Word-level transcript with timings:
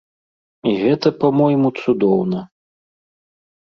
І 0.71 0.73
гэта, 0.85 1.07
па-мойму, 1.25 1.69
цудоўна. 1.81 2.39